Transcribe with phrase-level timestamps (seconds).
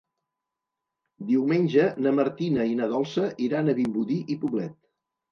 [1.31, 4.73] Diumenge na Martina i na Dolça iran a Vimbodí i Poblet.